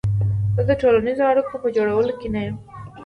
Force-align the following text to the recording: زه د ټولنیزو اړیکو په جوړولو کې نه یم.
زه 0.57 0.63
د 0.69 0.71
ټولنیزو 0.81 1.23
اړیکو 1.31 1.55
په 1.63 1.67
جوړولو 1.75 2.13
کې 2.19 2.27
نه 2.33 2.41
یم. 2.45 2.55